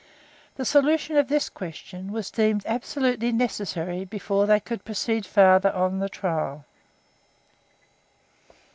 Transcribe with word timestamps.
The 0.55 0.65
solution 0.65 1.15
of 1.15 1.27
this 1.27 1.47
question 1.47 2.11
was 2.11 2.31
deemed 2.31 2.65
absolutely 2.65 3.31
necessary 3.31 4.03
before 4.03 4.47
they 4.47 4.59
could 4.59 4.83
proceed 4.83 5.27
farther 5.27 5.71
on 5.73 5.99
the 5.99 6.09
trial. 6.09 6.65